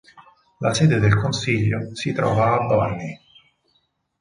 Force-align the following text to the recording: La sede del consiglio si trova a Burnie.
La 0.61 0.73
sede 0.73 0.97
del 0.99 1.13
consiglio 1.15 1.93
si 1.93 2.11
trova 2.11 2.53
a 2.59 2.65
Burnie. 2.65 3.21